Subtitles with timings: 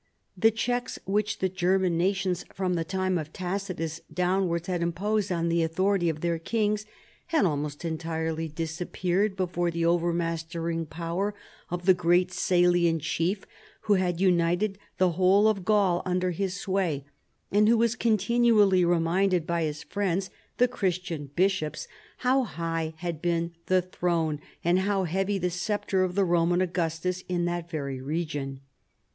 [0.35, 5.47] The checks which the German nations from the time of Tacitus downwards had imposed on
[5.47, 6.87] the authority of their kings
[7.27, 11.35] had almost entirely disappeared before the overmastering power
[11.69, 13.45] of the great Salian chief
[13.81, 17.05] who had united the whole of Gaul under his sway,
[17.51, 21.87] and who was continually reminded by his friends, the Christian bishops,
[22.17, 27.23] how high had been the throne and how heavy the sceptre of the Roman Augustus
[27.29, 28.61] in that very region.